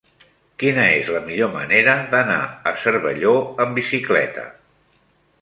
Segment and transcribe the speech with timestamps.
[0.61, 2.39] Quina és la millor manera d'anar
[2.73, 3.35] a Cervelló
[3.67, 4.49] amb bicicleta?